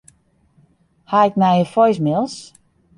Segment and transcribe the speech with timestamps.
[1.11, 2.37] Ha ik nije voicemails?